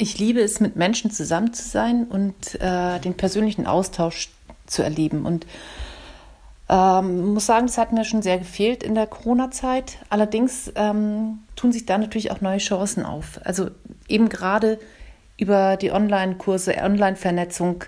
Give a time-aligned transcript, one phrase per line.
[0.00, 4.30] Ich liebe es, mit Menschen zusammen zu sein und äh, den persönlichen Austausch
[4.64, 5.26] zu erleben.
[5.26, 5.46] Und
[6.70, 9.98] ähm, muss sagen, das hat mir schon sehr gefehlt in der Corona-Zeit.
[10.08, 13.40] Allerdings ähm, tun sich da natürlich auch neue Chancen auf.
[13.44, 13.68] Also
[14.08, 14.78] eben gerade
[15.36, 17.84] über die Online-Kurse, Online-Vernetzung,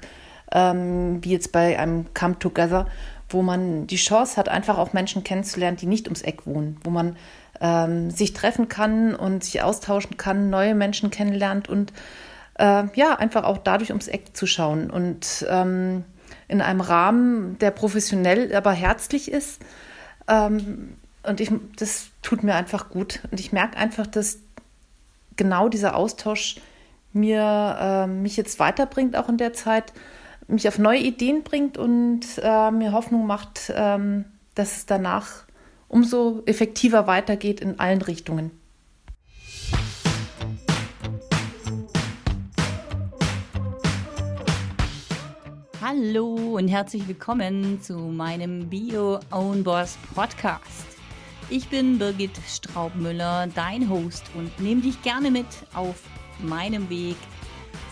[0.52, 2.88] ähm, wie jetzt bei einem Come Together,
[3.30, 6.90] wo man die Chance hat, einfach auch Menschen kennenzulernen, die nicht ums Eck wohnen, wo
[6.90, 7.16] man
[7.62, 11.92] ähm, sich treffen kann und sich austauschen kann, neue Menschen kennenlernt und
[12.58, 16.04] äh, ja, einfach auch dadurch ums Eck zu schauen und ähm,
[16.48, 19.62] in einem Rahmen, der professionell, aber herzlich ist.
[20.28, 23.20] Ähm, und ich, das tut mir einfach gut.
[23.30, 24.38] Und ich merke einfach, dass
[25.36, 26.56] genau dieser Austausch
[27.12, 29.92] mir äh, mich jetzt weiterbringt, auch in der Zeit,
[30.48, 35.44] mich auf neue Ideen bringt und äh, mir Hoffnung macht, ähm, dass es danach
[35.92, 38.50] umso effektiver weitergeht in allen Richtungen.
[45.82, 50.86] Hallo und herzlich willkommen zu meinem Bio Own Boss Podcast.
[51.50, 56.02] Ich bin Birgit Straubmüller, dein Host und nehme dich gerne mit auf
[56.38, 57.16] meinem Weg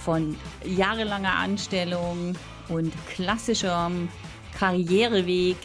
[0.03, 2.32] von jahrelanger Anstellung
[2.70, 4.08] und klassischem
[4.58, 5.56] Karriereweg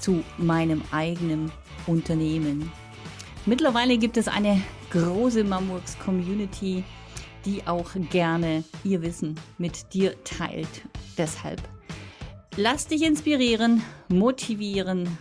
[0.00, 1.52] zu meinem eigenen
[1.86, 2.70] Unternehmen.
[3.44, 6.84] Mittlerweile gibt es eine große Mamworks Community,
[7.44, 10.82] die auch gerne ihr Wissen mit dir teilt.
[11.16, 11.62] Deshalb
[12.56, 15.16] lass dich inspirieren, motivieren,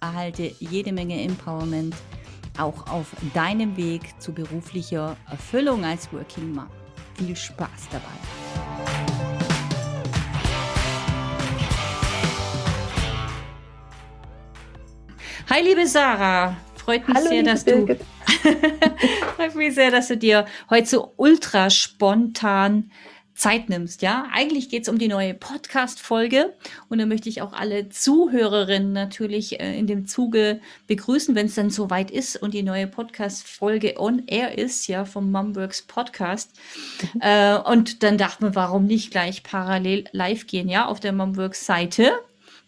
[0.00, 1.94] erhalte jede Menge Empowerment
[2.58, 6.66] auch auf deinem Weg zu beruflicher Erfüllung als Working Mom.
[7.14, 8.49] Viel Spaß dabei!
[15.52, 16.56] Hi, liebe Sarah.
[16.76, 17.84] Freut mich Hallo, sehr, dass du.
[19.36, 22.92] freut mich sehr, dass du dir heute so ultra spontan
[23.34, 24.28] Zeit nimmst, ja.
[24.32, 26.54] Eigentlich geht es um die neue Podcast-Folge
[26.88, 31.56] und da möchte ich auch alle Zuhörerinnen natürlich äh, in dem Zuge begrüßen, wenn es
[31.56, 36.52] dann soweit ist und die neue Podcast-Folge on air ist, ja, vom Mumworks Podcast.
[37.14, 37.20] Mhm.
[37.22, 41.66] Äh, und dann dachten wir, warum nicht gleich parallel live gehen, ja, auf der Mumworks
[41.66, 42.12] Seite,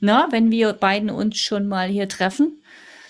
[0.00, 2.58] na, wenn wir beiden uns schon mal hier treffen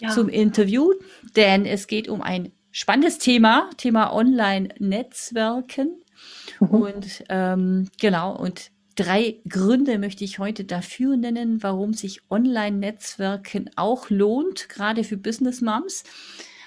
[0.02, 0.10] ja.
[0.10, 0.92] zum Interview,
[1.36, 6.02] denn es geht um ein spannendes Thema, Thema Online-Netzwerken.
[6.60, 6.68] Mhm.
[6.68, 14.10] Und ähm, genau, und drei Gründe möchte ich heute dafür nennen, warum sich Online-Netzwerken auch
[14.10, 16.04] lohnt, gerade für Business Moms.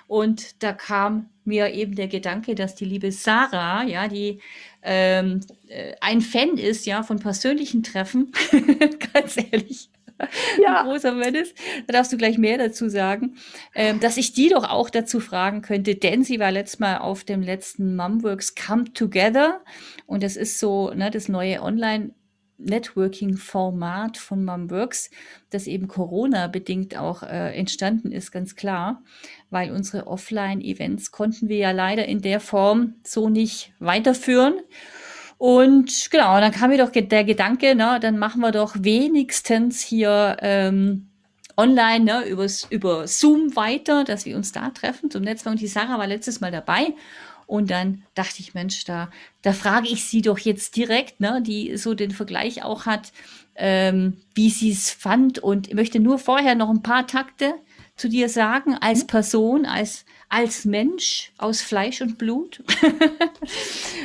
[0.08, 4.40] Und da kam mir eben der Gedanke, dass die liebe Sarah, ja, die
[4.84, 8.32] ähm, äh, ein Fan ist, ja, von persönlichen Treffen,
[9.14, 9.90] ganz ehrlich,
[10.64, 10.84] ja.
[10.84, 11.56] großer Fan ist,
[11.88, 13.36] da darfst du gleich mehr dazu sagen,
[13.74, 17.24] ähm, dass ich die doch auch dazu fragen könnte, denn sie war letztes Mal auf
[17.24, 19.62] dem letzten Mumworks Come Together
[20.06, 22.12] und das ist so ne, das neue Online-
[22.58, 25.10] Networking-Format von Mumworks,
[25.50, 29.04] das eben Corona-bedingt auch äh, entstanden ist, ganz klar,
[29.50, 34.56] weil unsere Offline-Events konnten wir ja leider in der Form so nicht weiterführen.
[35.38, 40.38] Und genau, dann kam mir doch der Gedanke, ne, dann machen wir doch wenigstens hier
[40.42, 41.10] ähm,
[41.58, 45.54] online ne, übers, über Zoom weiter, dass wir uns da treffen zum Netzwerk.
[45.54, 46.94] Und die Sarah war letztes Mal dabei.
[47.48, 51.78] Und dann dachte ich, Mensch, da, da frage ich sie doch jetzt direkt, ne, die
[51.78, 53.12] so den Vergleich auch hat,
[53.56, 55.40] ähm, wie sie es fand.
[55.40, 57.54] Und ich möchte nur vorher noch ein paar Takte
[57.96, 59.08] zu dir sagen, als mhm.
[59.08, 62.64] Person, als als Mensch aus Fleisch und Blut.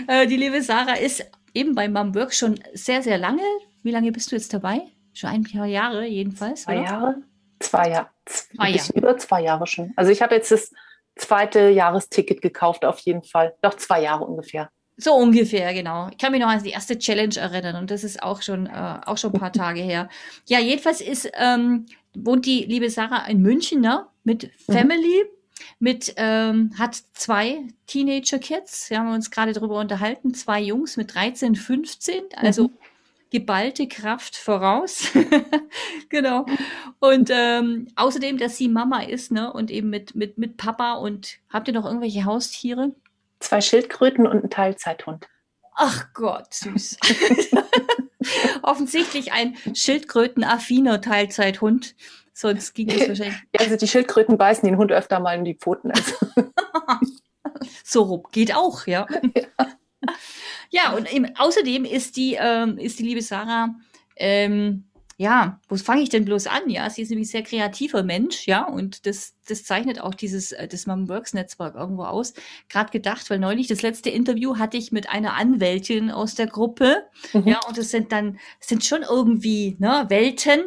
[0.06, 3.42] Äh, die liebe Sarah ist eben bei Mumwork schon sehr, sehr lange.
[3.82, 4.80] Wie lange bist du jetzt dabei?
[5.12, 6.62] Schon ein paar Jahre jedenfalls.
[6.62, 6.88] Zwei oder?
[6.88, 7.14] Jahre?
[7.58, 8.08] Zwei Jahre.
[8.24, 8.92] Zwei Jahre.
[8.94, 9.92] Über zwei Jahre schon.
[9.96, 10.72] Also ich habe jetzt das
[11.16, 13.54] zweite Jahresticket gekauft, auf jeden Fall.
[13.62, 14.70] Doch zwei Jahre ungefähr.
[14.96, 16.08] So ungefähr, genau.
[16.10, 19.00] Ich kann mich noch an die erste Challenge erinnern und das ist auch schon, äh,
[19.06, 20.08] auch schon ein paar Tage her.
[20.46, 24.06] Ja, jedenfalls ist, ähm, wohnt die liebe Sarah in München, ne?
[24.25, 24.72] Mit mhm.
[24.72, 25.25] Family.
[25.25, 25.41] Mhm
[25.78, 31.55] mit, ähm, hat zwei Teenager-Kids, wir haben uns gerade darüber unterhalten, zwei Jungs mit 13,
[31.55, 32.73] 15, also mhm.
[33.31, 35.08] geballte Kraft voraus.
[36.08, 36.46] genau.
[36.99, 39.52] Und ähm, außerdem, dass sie Mama ist, ne?
[39.52, 42.94] Und eben mit, mit, mit Papa und habt ihr noch irgendwelche Haustiere?
[43.38, 45.29] Zwei Schildkröten und ein Teilzeithund.
[45.75, 46.99] Ach Gott, süß.
[48.62, 51.94] Offensichtlich ein Schildkrötenaffiner Teilzeithund.
[52.32, 53.38] Sonst ging es wahrscheinlich.
[53.55, 55.90] Ja, also die Schildkröten beißen den Hund öfter mal in die Pfoten.
[55.90, 56.14] Also.
[57.84, 59.06] so rum geht auch, ja.
[59.34, 59.67] ja.
[60.70, 63.75] Ja, und eben, außerdem ist die, ähm, ist die liebe Sarah,
[64.17, 64.84] ähm,
[65.17, 66.70] ja, wo fange ich denn bloß an?
[66.70, 70.52] Ja, sie ist nämlich ein sehr kreativer Mensch, ja, und das, das zeichnet auch dieses
[70.52, 72.35] äh, das Mom Works Netzwerk irgendwo aus.
[72.69, 77.05] Gerade gedacht, weil neulich das letzte Interview hatte ich mit einer Anwältin aus der Gruppe.
[77.32, 77.49] Mhm.
[77.49, 80.64] Ja, und es sind dann sind schon irgendwie ne, Welten.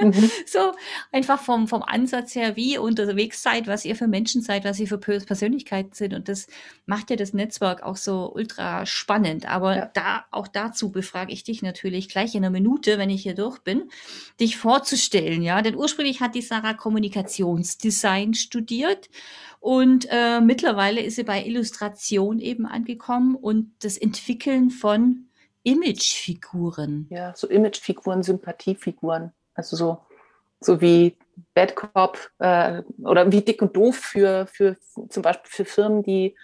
[0.00, 0.30] Mhm.
[0.46, 0.72] so
[1.12, 4.80] einfach vom vom Ansatz her, wie ihr unterwegs seid, was ihr für Menschen seid, was
[4.80, 6.14] ihr für Persönlichkeiten sind.
[6.14, 6.46] Und das
[6.86, 9.46] macht ja das Netzwerk auch so ultra spannend.
[9.46, 9.90] Aber ja.
[9.92, 13.58] da auch dazu befrage ich dich natürlich gleich in einer Minute, wenn ich hier durch
[13.58, 13.90] bin,
[14.40, 15.42] dich vorzustellen.
[15.42, 16.74] Ja, denn ursprünglich hat die Sarah
[17.98, 19.08] Kommunikationsdesign studiert
[19.60, 25.28] und äh, mittlerweile ist sie bei Illustration eben angekommen und das Entwickeln von
[25.62, 27.06] Imagefiguren.
[27.10, 29.32] Ja, so Imagefiguren, Sympathiefiguren.
[29.54, 29.98] Also so,
[30.60, 31.16] so wie
[31.54, 34.76] Bad Cop äh, oder wie dick und doof für, für
[35.08, 36.36] zum Beispiel für Firmen, die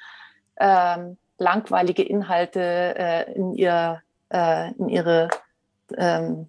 [0.58, 5.28] ähm, langweilige Inhalte äh, in, ihr, äh, in ihre
[5.96, 6.48] ähm,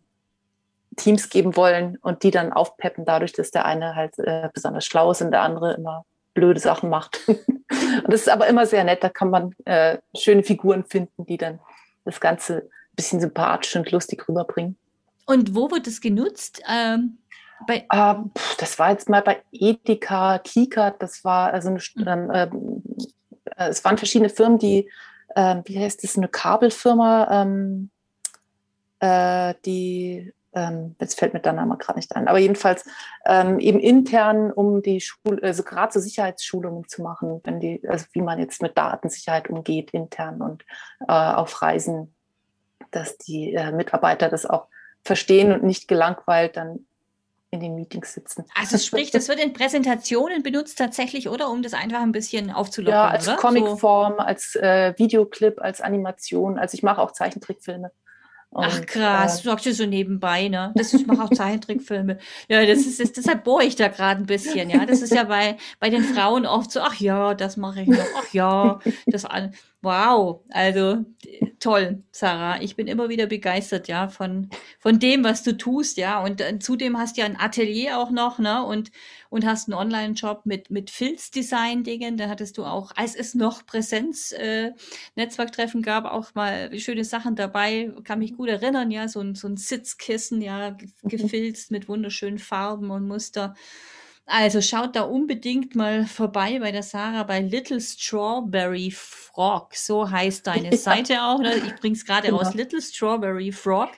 [0.95, 5.11] Teams geben wollen und die dann aufpeppen, dadurch, dass der eine halt äh, besonders schlau
[5.11, 7.19] ist und der andere immer blöde Sachen macht.
[7.27, 11.37] und das ist aber immer sehr nett, da kann man äh, schöne Figuren finden, die
[11.37, 11.59] dann
[12.03, 14.77] das Ganze ein bisschen sympathisch und lustig rüberbringen.
[15.25, 16.61] Und wo wird das genutzt?
[16.69, 17.17] Ähm,
[17.67, 22.31] ähm, das war jetzt mal bei Edeka, Kika, das war also eine, mhm.
[22.33, 22.83] ähm,
[23.57, 24.89] äh, es waren verschiedene Firmen, die,
[25.35, 27.89] äh, wie heißt das, eine Kabelfirma, ähm,
[28.99, 32.85] äh, die ähm, jetzt fällt mir der Name gerade nicht ein, aber jedenfalls
[33.25, 38.05] ähm, eben intern, um die Schule, also gerade so Sicherheitsschulungen zu machen, wenn die, also
[38.13, 40.63] wie man jetzt mit Datensicherheit umgeht intern und
[41.07, 42.15] äh, auf Reisen,
[42.91, 44.67] dass die äh, Mitarbeiter das auch
[45.03, 46.85] verstehen und nicht gelangweilt dann
[47.51, 48.45] in den Meetings sitzen.
[48.55, 51.49] Also sprich, das wird in Präsentationen benutzt tatsächlich, oder?
[51.49, 54.23] Um das einfach ein bisschen aufzulockern, Ja, als Comicform, so.
[54.23, 56.57] als äh, Videoclip, als Animation.
[56.57, 57.91] Also ich mache auch Zeichentrickfilme.
[58.55, 60.71] Und, Ach krass, äh, du sagst ja so nebenbei, ne?
[60.75, 62.19] Das, ich mache auch Zeichentrickfilme.
[62.47, 64.85] Ja, das ist, das, deshalb bohre ich da gerade ein bisschen, ja.
[64.85, 68.05] Das ist ja bei, bei den Frauen oft so, ach ja, das mache ich noch,
[68.17, 69.53] ach ja, das an.
[69.85, 71.05] Wow, also
[71.59, 72.59] toll, Sarah.
[72.59, 74.49] Ich bin immer wieder begeistert, ja, von,
[74.79, 76.23] von dem, was du tust, ja.
[76.23, 78.65] Und äh, zudem hast du ja ein Atelier auch noch, ne?
[78.65, 78.89] Und,
[79.29, 82.17] und hast einen Online-Job mit, mit Filzdesign-Dingen.
[82.17, 87.91] Da hattest du auch, als es noch Präsenz-Netzwerktreffen äh, gab, auch mal schöne Sachen dabei.
[88.05, 92.89] Kann mich gut erinnern, ja, so ein, so ein Sitzkissen, ja, gefilzt mit wunderschönen Farben
[92.89, 93.53] und Muster.
[94.27, 99.75] Also schaut da unbedingt mal vorbei bei der Sarah bei Little Strawberry Frog.
[99.75, 100.77] So heißt deine ja.
[100.77, 101.39] Seite auch.
[101.39, 101.55] Ne?
[101.55, 102.39] Ich bringe es gerade genau.
[102.39, 102.53] raus.
[102.55, 103.89] Little Strawberry Frog.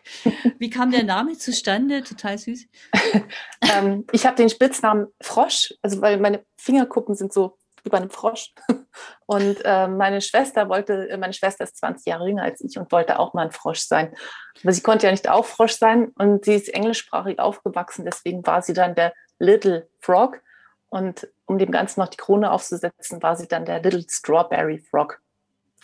[0.60, 2.04] Wie kam der Name zustande?
[2.04, 2.68] Total süß.
[3.74, 8.10] ähm, ich habe den Spitznamen Frosch, also weil meine Fingerkuppen sind so wie bei einem
[8.10, 8.54] Frosch.
[9.28, 13.20] Und äh, meine Schwester wollte, meine Schwester ist 20 Jahre jünger als ich und wollte
[13.20, 14.16] auch mal ein Frosch sein.
[14.64, 18.62] Aber sie konnte ja nicht auch Frosch sein und sie ist englischsprachig aufgewachsen, deswegen war
[18.62, 20.42] sie dann der Little Frog.
[20.90, 25.22] Und um dem Ganzen noch die Krone aufzusetzen, war sie dann der Little Strawberry Frog.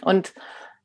[0.02, 0.34] Und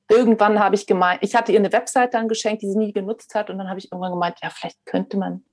[0.08, 3.34] irgendwann habe ich gemeint, ich hatte ihr eine Website dann geschenkt, die sie nie genutzt
[3.34, 3.50] hat.
[3.50, 5.44] Und dann habe ich irgendwann gemeint, ja, vielleicht könnte man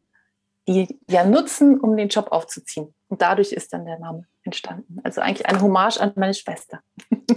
[0.68, 2.94] die ja nutzen, um den Job aufzuziehen.
[3.08, 5.00] Und dadurch ist dann der Name entstanden.
[5.04, 6.82] Also eigentlich eine Hommage an meine Schwester.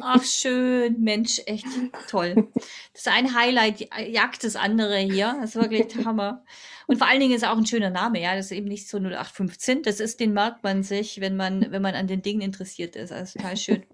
[0.01, 1.01] Ach, schön.
[1.01, 1.67] Mensch, echt
[2.09, 2.49] toll.
[2.55, 5.37] Das ist ein Highlight, jagt das andere hier.
[5.41, 6.45] Das ist wirklich Hammer.
[6.87, 8.35] Und vor allen Dingen ist auch ein schöner Name, ja.
[8.35, 9.83] Das ist eben nicht so 0815.
[9.83, 13.13] Das ist, den merkt man sich, wenn man, wenn man an den Dingen interessiert ist.
[13.13, 13.85] Also total schön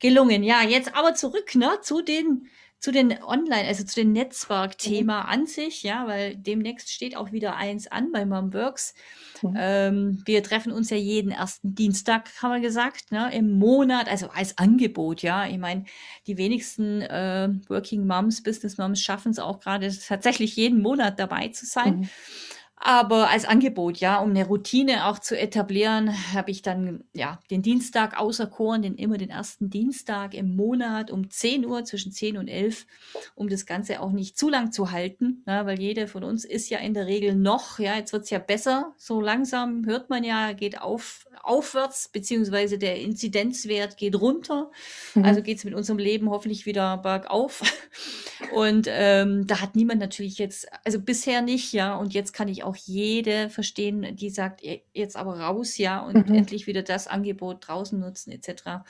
[0.00, 0.42] gelungen.
[0.42, 2.48] Ja, jetzt aber zurück, ne, zu den,
[2.80, 5.28] zu den Online, also zu den Netzwerkthema mhm.
[5.28, 8.94] an sich, ja, weil demnächst steht auch wieder eins an bei Momworks.
[9.42, 9.54] Mhm.
[9.56, 14.30] Ähm, wir treffen uns ja jeden ersten Dienstag, haben wir gesagt, ne, im Monat, also
[14.30, 15.46] als Angebot, ja.
[15.46, 15.84] Ich meine,
[16.26, 21.48] die wenigsten äh, Working Moms, Business Moms schaffen es auch gerade tatsächlich jeden Monat dabei
[21.48, 22.00] zu sein.
[22.00, 22.08] Mhm.
[22.82, 27.60] Aber als Angebot, ja, um eine Routine auch zu etablieren, habe ich dann ja den
[27.60, 32.48] Dienstag auserkoren, den immer den ersten Dienstag im Monat um 10 Uhr, zwischen 10 und
[32.48, 32.86] 11,
[33.34, 36.70] um das Ganze auch nicht zu lang zu halten, ja, weil jede von uns ist
[36.70, 40.52] ja in der Regel noch, ja, jetzt wird's ja besser, so langsam hört man ja,
[40.54, 44.70] geht auf, aufwärts, beziehungsweise der Inzidenzwert geht runter.
[45.14, 45.24] Mhm.
[45.24, 47.62] Also geht's mit unserem Leben hoffentlich wieder bergauf.
[48.52, 52.64] Und ähm, da hat niemand natürlich jetzt, also bisher nicht, ja, und jetzt kann ich
[52.64, 54.62] auch auch jede verstehen, die sagt,
[54.94, 56.34] jetzt aber raus, ja, und mhm.
[56.34, 58.84] endlich wieder das Angebot draußen nutzen, etc.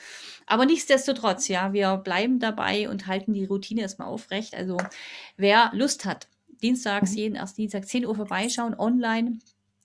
[0.45, 4.53] Aber nichtsdestotrotz, ja, wir bleiben dabei und halten die Routine erstmal aufrecht.
[4.53, 4.77] Also
[5.35, 6.27] wer Lust hat,
[6.61, 7.17] dienstags, mhm.
[7.17, 9.39] jeden ersten Dienstag 10 Uhr vorbeischauen, online,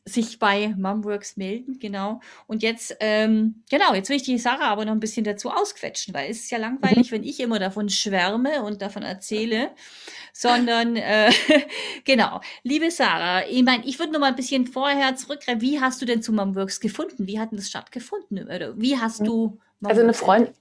[0.09, 2.21] sich bei Mumworks melden, genau.
[2.47, 6.15] Und jetzt, ähm, genau, jetzt will ich die Sarah aber noch ein bisschen dazu ausquetschen,
[6.15, 7.17] weil es ist ja langweilig, mhm.
[7.17, 9.73] wenn ich immer davon schwärme und davon erzähle,
[10.33, 11.31] sondern äh,
[12.05, 12.41] genau.
[12.63, 15.61] Liebe Sarah, ich meine, ich würde noch mal ein bisschen vorher zurückgreifen.
[15.61, 17.27] Wie hast du denn zu Momworks gefunden?
[17.27, 18.47] Wie hat denn das stattgefunden?
[18.47, 20.55] Oder wie hast du Mom also eine Freundin,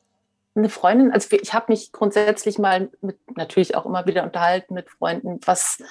[0.55, 4.89] eine Freundin, also ich habe mich grundsätzlich mal mit, natürlich auch immer wieder unterhalten mit
[4.89, 5.83] Freunden, was,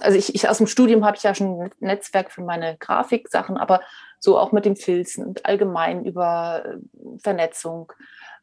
[0.00, 3.56] also ich, ich aus dem Studium habe ich ja schon ein Netzwerk für meine Grafiksachen,
[3.56, 3.80] aber
[4.18, 6.76] so auch mit dem Filzen und allgemein über äh,
[7.18, 7.92] Vernetzung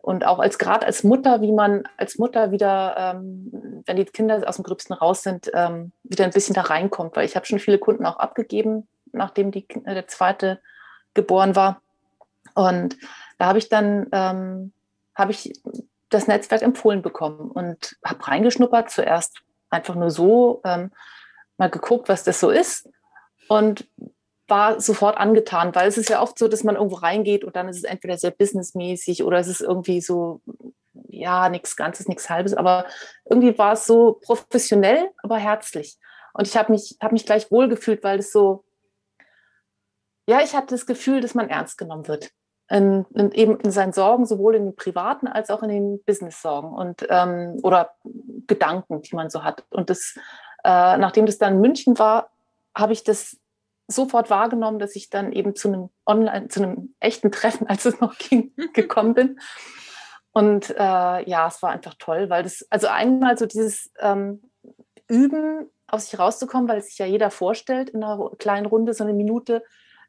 [0.01, 4.41] und auch als gerade als Mutter, wie man als Mutter wieder, ähm, wenn die Kinder
[4.47, 7.59] aus dem Gröbsten raus sind, ähm, wieder ein bisschen da reinkommt, weil ich habe schon
[7.59, 10.59] viele Kunden auch abgegeben, nachdem die, äh, der zweite
[11.13, 11.81] geboren war.
[12.53, 12.97] Und
[13.37, 14.71] da habe ich dann ähm,
[15.13, 15.53] habe ich
[16.09, 18.89] das Netzwerk empfohlen bekommen und habe reingeschnuppert.
[18.89, 20.91] Zuerst einfach nur so ähm,
[21.57, 22.89] mal geguckt, was das so ist
[23.47, 23.87] und
[24.47, 27.67] war sofort angetan, weil es ist ja oft so, dass man irgendwo reingeht und dann
[27.67, 30.41] ist es entweder sehr businessmäßig oder es ist irgendwie so,
[31.09, 32.85] ja, nichts Ganzes, nichts Halbes, aber
[33.25, 35.97] irgendwie war es so professionell, aber herzlich.
[36.33, 38.63] Und ich habe mich, hab mich gleich wohlgefühlt, weil es so,
[40.29, 42.31] ja, ich hatte das Gefühl, dass man ernst genommen wird
[42.69, 46.73] in, in, eben in seinen Sorgen, sowohl in den privaten als auch in den Business-Sorgen
[46.73, 47.91] und ähm, oder
[48.47, 49.63] Gedanken, die man so hat.
[49.69, 50.15] Und das,
[50.63, 52.29] äh, nachdem das dann in München war,
[52.75, 53.37] habe ich das
[53.87, 57.99] sofort wahrgenommen, dass ich dann eben zu einem Online, zu einem echten Treffen, als es
[58.01, 59.39] noch ging, gekommen bin.
[60.33, 64.43] Und äh, ja, es war einfach toll, weil das, also einmal so dieses ähm,
[65.07, 69.05] Üben, aus sich rauszukommen, weil es sich ja jeder vorstellt in einer kleinen Runde, so
[69.05, 69.63] eine Minute,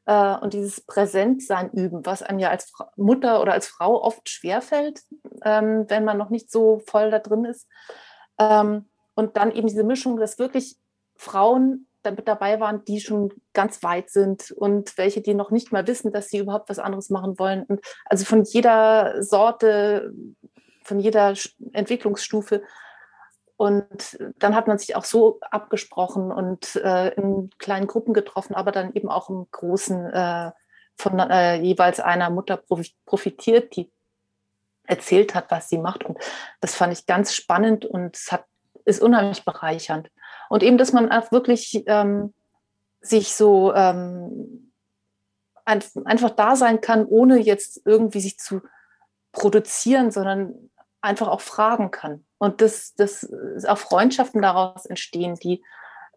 [0.08, 5.02] äh, und dieses Präsentsein üben, was einem ja als Mutter oder als Frau oft schwerfällt,
[5.44, 7.68] ähm, wenn man noch nicht so voll da drin ist.
[8.38, 10.76] Ähm, und dann eben diese Mischung, dass wirklich
[11.14, 15.86] Frauen damit dabei waren, die schon ganz weit sind und welche, die noch nicht mal
[15.86, 17.64] wissen, dass sie überhaupt was anderes machen wollen.
[17.64, 20.14] Und also von jeder Sorte,
[20.84, 21.34] von jeder
[21.72, 22.62] Entwicklungsstufe
[23.58, 28.70] und dann hat man sich auch so abgesprochen und äh, in kleinen Gruppen getroffen, aber
[28.70, 30.52] dann eben auch im Großen äh,
[30.96, 32.62] von äh, jeweils einer Mutter
[33.04, 33.90] profitiert, die
[34.84, 36.04] erzählt hat, was sie macht.
[36.04, 36.18] Und
[36.60, 38.44] das fand ich ganz spannend und es hat,
[38.84, 40.08] ist unheimlich bereichernd.
[40.48, 42.32] Und eben, dass man auch wirklich ähm,
[43.00, 44.72] sich so ähm,
[45.64, 48.62] ein, einfach da sein kann, ohne jetzt irgendwie sich zu
[49.32, 50.70] produzieren, sondern
[51.08, 52.24] einfach auch fragen kann.
[52.38, 53.28] Und dass das
[53.66, 55.64] auch Freundschaften daraus entstehen, die,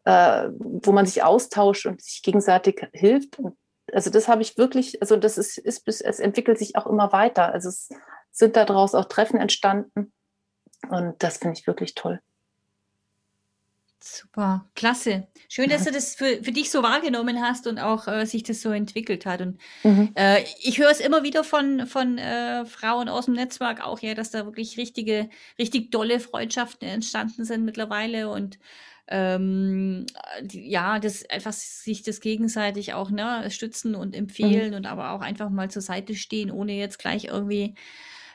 [0.06, 3.40] äh, wo man sich austauscht und sich gegenseitig hilft.
[3.40, 3.58] Und
[3.92, 7.52] also das habe ich wirklich, also das ist, ist es entwickelt sich auch immer weiter.
[7.52, 7.90] Also es
[8.32, 10.14] sind daraus auch Treffen entstanden.
[10.90, 12.20] Und das finde ich wirklich toll.
[14.04, 15.28] Super, klasse.
[15.48, 18.62] Schön, dass du das für, für dich so wahrgenommen hast und auch äh, sich das
[18.62, 19.42] so entwickelt hat.
[19.42, 20.10] Und mhm.
[20.16, 24.16] äh, ich höre es immer wieder von, von äh, Frauen aus dem Netzwerk auch, ja,
[24.16, 25.30] dass da wirklich richtige,
[25.60, 28.58] richtig tolle Freundschaften entstanden sind mittlerweile und
[29.08, 30.08] ähm,
[30.52, 34.78] ja, das einfach sich das gegenseitig auch ne, stützen und empfehlen mhm.
[34.78, 37.76] und aber auch einfach mal zur Seite stehen, ohne jetzt gleich irgendwie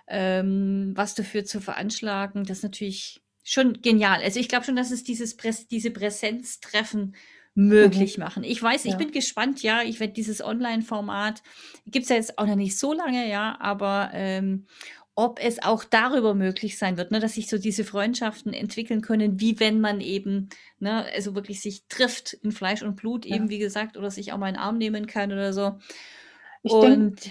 [0.07, 2.45] ähm, was dafür zu veranschlagen.
[2.45, 4.21] Das ist natürlich schon genial.
[4.23, 7.15] Also ich glaube schon, dass es dieses Präs diese Präsenztreffen
[7.55, 8.25] möglich mhm.
[8.25, 8.45] machen.
[8.45, 8.99] Ich weiß, ich ja.
[8.99, 11.43] bin gespannt, ja, ich werde dieses Online-Format,
[11.87, 14.67] gibt es ja jetzt auch noch nicht so lange, ja, aber ähm,
[15.15, 19.41] ob es auch darüber möglich sein wird, ne, dass sich so diese Freundschaften entwickeln können,
[19.41, 20.51] wie wenn man eben,
[20.81, 23.37] ne, also wirklich sich trifft in Fleisch und Blut, ja.
[23.37, 25.79] eben wie gesagt, oder sich auch mal einen Arm nehmen kann oder so.
[26.63, 27.31] Ich und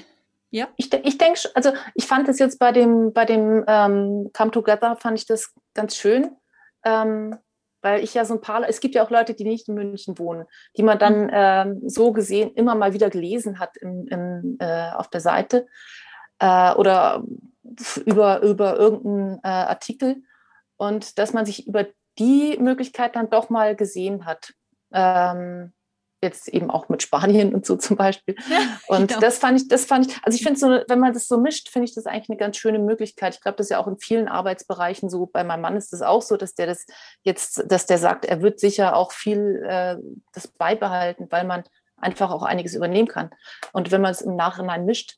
[0.50, 0.69] ja.
[0.77, 4.95] Ich, ich denke, also ich fand es jetzt bei dem, bei dem ähm, Come Together,
[4.95, 6.36] fand ich das ganz schön,
[6.84, 7.38] ähm,
[7.82, 10.17] weil ich ja so ein paar, es gibt ja auch Leute, die nicht in München
[10.17, 11.32] wohnen, die man dann mhm.
[11.32, 15.67] ähm, so gesehen immer mal wieder gelesen hat im, im, äh, auf der Seite
[16.39, 17.24] äh, oder
[18.05, 20.24] über, über irgendeinen äh, Artikel
[20.77, 21.86] und dass man sich über
[22.17, 24.53] die Möglichkeit dann doch mal gesehen hat.
[24.91, 25.74] Ähm,
[26.22, 28.36] jetzt eben auch mit Spanien und so zum Beispiel.
[28.88, 29.19] Und genau.
[29.19, 31.69] das fand ich, das fand ich, also ich finde so, wenn man das so mischt,
[31.69, 33.36] finde ich das eigentlich eine ganz schöne Möglichkeit.
[33.36, 35.25] Ich glaube, das ist ja auch in vielen Arbeitsbereichen so.
[35.25, 36.86] Bei meinem Mann ist das auch so, dass der das
[37.24, 39.98] jetzt, dass der sagt, er wird sicher auch viel äh,
[40.34, 41.63] das beibehalten, weil man
[41.98, 43.29] einfach auch einiges übernehmen kann.
[43.72, 45.17] Und wenn man es im Nachhinein mischt,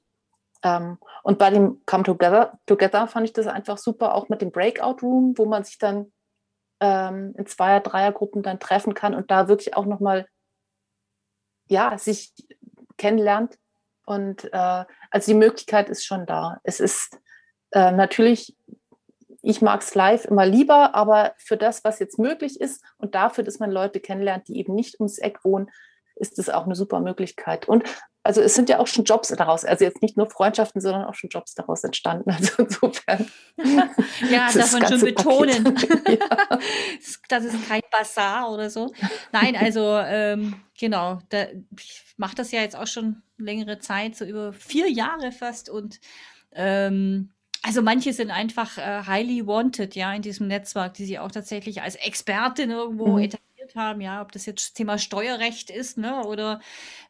[0.64, 4.52] ähm, und bei dem Come Together, Together fand ich das einfach super, auch mit dem
[4.52, 6.12] Breakout Room, wo man sich dann
[6.80, 10.28] ähm, in Zweier-, Dreiergruppen dann treffen kann und da wirklich auch nochmal
[11.68, 12.34] ja, sich
[12.98, 13.58] kennenlernt.
[14.06, 16.60] Und äh, also die Möglichkeit ist schon da.
[16.64, 17.20] Es ist
[17.72, 18.56] äh, natürlich,
[19.42, 23.44] ich mag es live immer lieber, aber für das, was jetzt möglich ist und dafür,
[23.44, 25.70] dass man Leute kennenlernt, die eben nicht ums Eck wohnen,
[26.16, 27.68] ist es auch eine super Möglichkeit.
[27.68, 27.84] Und
[28.28, 31.14] also es sind ja auch schon Jobs daraus, also jetzt nicht nur Freundschaften, sondern auch
[31.14, 32.30] schon Jobs daraus entstanden.
[32.30, 33.32] Also insofern.
[34.30, 35.66] ja, darf man schon betonen.
[36.08, 36.60] ja.
[37.30, 38.92] Das ist kein Bazar oder so.
[39.32, 44.26] Nein, also ähm, genau, da, ich mache das ja jetzt auch schon längere Zeit, so
[44.26, 46.00] über vier Jahre fast und
[46.54, 47.30] ähm,
[47.64, 51.82] also manche sind einfach äh, highly wanted, ja, in diesem Netzwerk, die sie auch tatsächlich
[51.82, 53.30] als Expertin irgendwo mhm.
[53.68, 56.60] Etabliert haben, ja, ob das jetzt Thema Steuerrecht ist, ne, oder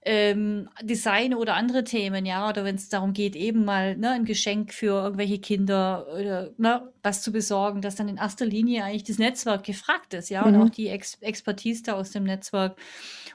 [0.04, 4.26] ähm, Design oder andere Themen, ja, oder wenn es darum geht, eben mal ne, ein
[4.26, 9.04] Geschenk für irgendwelche Kinder oder ne, was zu besorgen, dass dann in erster Linie eigentlich
[9.04, 10.56] das Netzwerk gefragt ist, ja, mhm.
[10.56, 12.78] und auch die Ex Expertise da aus dem Netzwerk.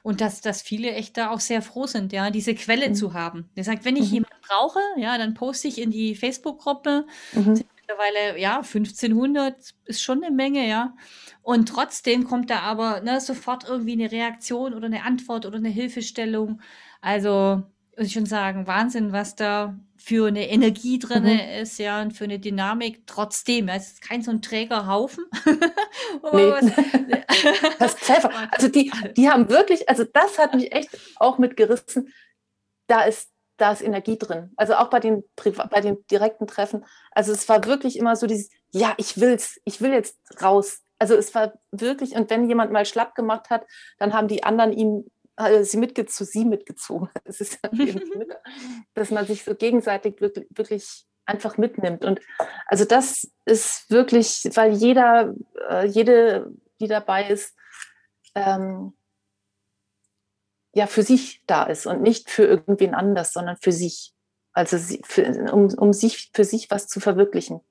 [0.02, 2.94] Und dass, dass viele echt da auch sehr froh sind, ja, diese Quelle mhm.
[2.94, 3.48] zu haben.
[3.54, 4.14] Der sagt, wenn ich mhm.
[4.14, 7.06] jemanden brauche, ja, dann poste ich in die Facebook-Gruppe.
[7.32, 7.62] Mhm.
[7.92, 10.94] Mittlerweile, ja, 1500 ist schon eine Menge, ja.
[11.42, 15.68] Und trotzdem kommt da aber ne, sofort irgendwie eine Reaktion oder eine Antwort oder eine
[15.68, 16.60] Hilfestellung.
[17.00, 17.62] Also,
[17.96, 21.60] muss ich schon sagen, Wahnsinn, was da für eine Energie drin mhm.
[21.60, 23.68] ist, ja, und für eine Dynamik trotzdem.
[23.68, 25.24] Ja, es ist kein so ein träger Haufen.
[26.32, 26.52] nee.
[27.78, 28.30] das clever.
[28.50, 32.12] Also die, die haben wirklich, also das hat mich echt auch mitgerissen.
[32.86, 33.30] Da ist,
[33.62, 34.50] da ist Energie drin.
[34.56, 35.22] Also auch bei den,
[35.70, 36.84] bei den direkten Treffen.
[37.12, 40.82] Also es war wirklich immer so dieses, ja, ich will's, ich will jetzt raus.
[40.98, 43.64] Also es war wirklich, und wenn jemand mal schlapp gemacht hat,
[43.98, 45.04] dann haben die anderen ihm
[45.36, 47.08] äh, sie mitge zu sie mitgezogen.
[47.24, 47.60] Es ist
[48.94, 52.04] dass man sich so gegenseitig wirklich, wirklich einfach mitnimmt.
[52.04, 52.20] Und
[52.66, 55.34] also das ist wirklich, weil jeder,
[55.68, 57.56] äh, jede, die dabei ist,
[58.34, 58.92] ähm,
[60.74, 64.12] ja für sich da ist und nicht für irgendwen anders, sondern für sich.
[64.54, 67.62] Also für, um, um sich für sich was zu verwirklichen.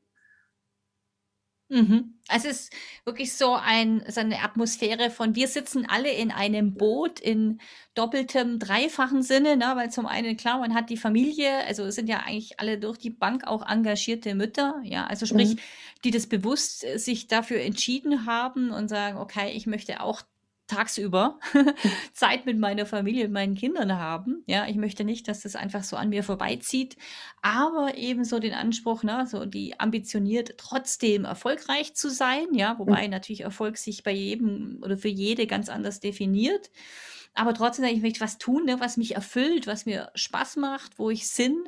[1.72, 2.16] Mhm.
[2.28, 2.74] Also es ist
[3.06, 7.62] wirklich so, ein, so eine Atmosphäre von, wir sitzen alle in einem Boot in
[7.94, 9.72] doppeltem, dreifachen Sinne, ne?
[9.76, 12.98] weil zum einen, klar, man hat die Familie, also es sind ja eigentlich alle durch
[12.98, 15.60] die Bank auch engagierte Mütter, ja, also sprich, mhm.
[16.04, 20.24] die das bewusst äh, sich dafür entschieden haben und sagen, okay, ich möchte auch
[20.72, 21.40] tagsüber
[22.14, 24.44] Zeit mit meiner Familie, mit meinen Kindern haben.
[24.48, 26.96] Ja, ich möchte nicht, dass das einfach so an mir vorbeizieht,
[27.42, 32.48] aber ebenso den Anspruch, ne, so die ambitioniert trotzdem erfolgreich zu sein.
[32.54, 33.12] Ja, wobei mhm.
[33.12, 36.72] natürlich Erfolg sich bei jedem oder für jede ganz anders definiert.
[37.34, 41.10] Aber trotzdem, ich möchte was tun, ne, was mich erfüllt, was mir Spaß macht, wo
[41.10, 41.64] ich Sinn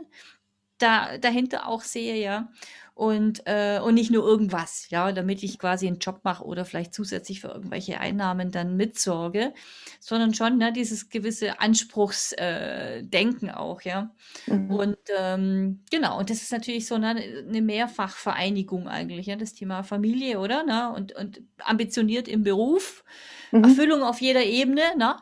[0.84, 2.50] da, dahinter auch sehe, ja
[2.96, 6.94] und, äh, und nicht nur irgendwas, ja, damit ich quasi einen Job mache oder vielleicht
[6.94, 9.54] zusätzlich für irgendwelche Einnahmen dann mitsorge,
[10.00, 14.12] sondern schon ne, dieses gewisse Anspruchsdenken äh, auch, ja.
[14.46, 14.70] Mhm.
[14.70, 19.82] Und ähm, genau, und das ist natürlich so eine, eine Mehrfachvereinigung eigentlich, ja, das Thema
[19.82, 20.64] Familie, oder?
[20.64, 20.94] Ne?
[20.94, 23.04] Und, und ambitioniert im Beruf,
[23.52, 23.64] mhm.
[23.64, 25.16] Erfüllung auf jeder Ebene, ne?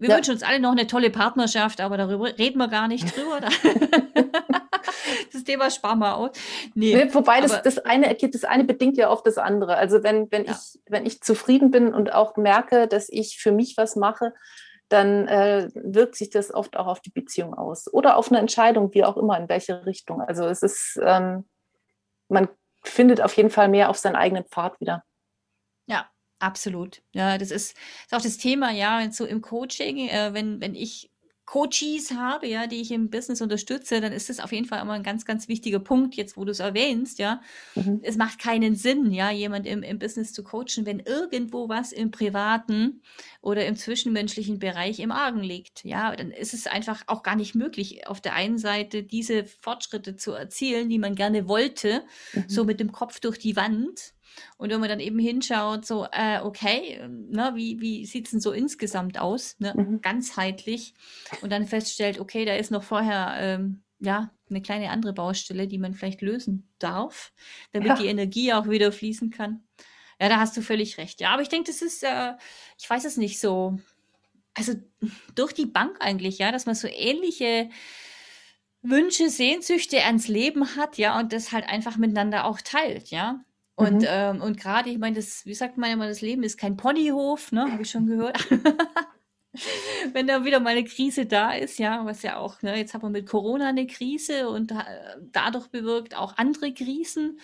[0.00, 0.16] Wir ja.
[0.16, 3.40] wünschen uns alle noch eine tolle Partnerschaft, aber darüber reden wir gar nicht drüber.
[5.32, 6.30] das Thema sparen wir aus.
[6.74, 9.76] Nee, nee wobei das, das eine das eine bedingt ja oft das andere.
[9.76, 10.52] Also wenn, wenn ja.
[10.52, 14.32] ich, wenn ich zufrieden bin und auch merke, dass ich für mich was mache,
[14.88, 17.92] dann äh, wirkt sich das oft auch auf die Beziehung aus.
[17.92, 20.22] Oder auf eine Entscheidung, wie auch immer, in welche Richtung.
[20.22, 21.46] Also es ist, ähm,
[22.28, 22.48] man
[22.82, 25.04] findet auf jeden Fall mehr auf seinen eigenen Pfad wieder.
[25.86, 27.02] Ja, absolut.
[27.12, 31.10] Ja, das ist, ist auch das Thema, ja, so im Coaching, äh, wenn, wenn ich
[31.48, 34.92] Coaches habe, ja, die ich im Business unterstütze, dann ist das auf jeden Fall immer
[34.92, 37.40] ein ganz, ganz wichtiger Punkt, jetzt wo du es erwähnst, ja.
[37.74, 38.00] Mhm.
[38.02, 42.10] Es macht keinen Sinn, ja, jemand im, im Business zu coachen, wenn irgendwo was im
[42.10, 43.00] privaten
[43.40, 45.86] oder im zwischenmenschlichen Bereich im Argen liegt.
[45.86, 50.16] Ja, dann ist es einfach auch gar nicht möglich, auf der einen Seite diese Fortschritte
[50.16, 52.44] zu erzielen, die man gerne wollte, mhm.
[52.46, 54.12] so mit dem Kopf durch die Wand
[54.56, 58.40] und wenn man dann eben hinschaut, so, äh, okay, ne, wie, wie sieht es denn
[58.40, 60.00] so insgesamt aus, ne, mhm.
[60.00, 60.94] ganzheitlich,
[61.42, 65.78] und dann feststellt, okay, da ist noch vorher, ähm, ja, eine kleine andere Baustelle, die
[65.78, 67.32] man vielleicht lösen darf,
[67.72, 67.94] damit ja.
[67.96, 69.62] die Energie auch wieder fließen kann.
[70.20, 71.20] Ja, da hast du völlig recht.
[71.20, 72.32] Ja, aber ich denke, das ist, äh,
[72.78, 73.78] ich weiß es nicht so,
[74.54, 74.74] also
[75.34, 77.70] durch die Bank eigentlich, ja, dass man so ähnliche
[78.82, 83.44] Wünsche, Sehnsüchte ans Leben hat, ja, und das halt einfach miteinander auch teilt, ja.
[83.78, 84.08] Und, mhm.
[84.08, 87.52] ähm, und gerade, ich meine, das, wie sagt man immer, das Leben ist kein Ponyhof,
[87.52, 87.70] ne?
[87.70, 88.44] Habe ich schon gehört.
[90.12, 93.02] Wenn da wieder mal eine Krise da ist, ja, was ja auch, ne, jetzt haben
[93.02, 94.74] wir mit Corona eine Krise und äh,
[95.30, 97.38] dadurch bewirkt auch andere Krisen.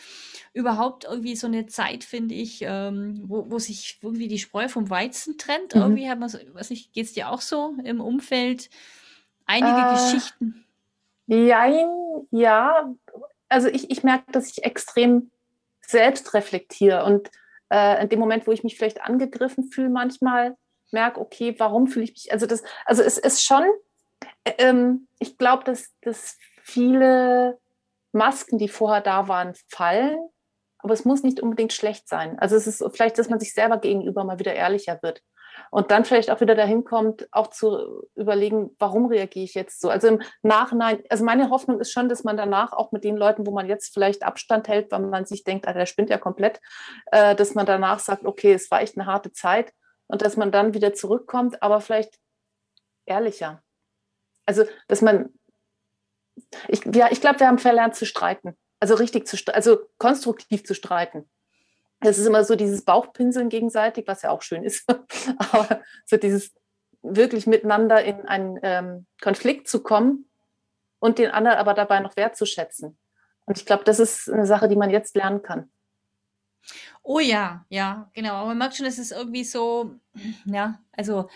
[0.53, 4.91] Überhaupt irgendwie so eine Zeit, finde ich, ähm, wo, wo sich irgendwie die Spreu vom
[4.91, 5.77] Weizen trennt.
[5.77, 5.83] Mhm.
[5.83, 8.71] Irgendwie hat man so, was nicht, geht es dir auch so im Umfeld?
[9.47, 10.65] Einige äh, Geschichten.
[11.29, 11.87] Jein,
[12.33, 12.93] ja.
[13.49, 15.31] Also ich, ich merke, dass ich extrem
[15.87, 17.31] selbst reflektiere und
[17.71, 20.57] äh, in dem Moment, wo ich mich vielleicht angegriffen fühle, manchmal
[20.93, 23.65] merke, okay, warum fühle ich mich, also das, also es ist schon,
[24.45, 27.59] ähm, ich glaube, dass, dass viele
[28.13, 30.17] Masken, die vorher da waren, fallen.
[30.79, 32.39] Aber es muss nicht unbedingt schlecht sein.
[32.39, 35.23] Also es ist vielleicht, dass man sich selber gegenüber mal wieder ehrlicher wird.
[35.71, 39.91] Und dann vielleicht auch wieder dahin kommt, auch zu überlegen, warum reagiere ich jetzt so?
[39.91, 43.47] Also im Nachhinein, also meine Hoffnung ist schon, dass man danach auch mit den Leuten,
[43.47, 46.61] wo man jetzt vielleicht Abstand hält, weil man sich denkt, ah, der spinnt ja komplett,
[47.07, 49.73] äh, dass man danach sagt, okay, es war echt eine harte Zeit
[50.07, 52.19] und dass man dann wieder zurückkommt, aber vielleicht
[53.07, 53.63] ehrlicher.
[54.47, 55.31] Also, dass man,
[56.69, 58.57] ich, ja, ich glaube, wir haben verlernt zu streiten.
[58.81, 61.29] Also richtig zu, also konstruktiv zu streiten.
[62.01, 64.85] Es ist immer so dieses Bauchpinseln gegenseitig, was ja auch schön ist.
[65.39, 66.53] aber so dieses
[67.03, 70.27] wirklich miteinander in einen ähm, Konflikt zu kommen
[70.99, 72.97] und den anderen aber dabei noch wertzuschätzen.
[73.47, 75.71] Und ich glaube, das ist eine Sache, die man jetzt lernen kann.
[77.03, 78.35] Oh ja, ja, genau.
[78.35, 79.95] Aber man merkt schon, es ist irgendwie so,
[80.47, 81.29] ja, also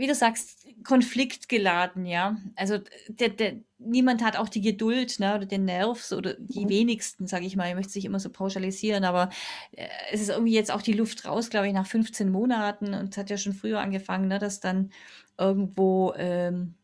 [0.00, 2.36] wie du sagst, konfliktgeladen, ja.
[2.56, 6.70] Also der, der, niemand hat auch die Geduld ne, oder den Nerv, oder die mhm.
[6.70, 9.30] wenigsten, sage ich mal, ich möchte es nicht immer so pauschalisieren, aber
[9.72, 13.10] äh, es ist irgendwie jetzt auch die Luft raus, glaube ich, nach 15 Monaten und
[13.10, 14.90] es hat ja schon früher angefangen, ne, dass dann
[15.38, 16.74] irgendwo ähm,